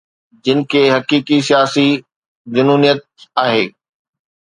[0.45, 1.87] جن کي حقيقي سياسي
[2.55, 2.99] جنونيت
[3.47, 3.63] آهي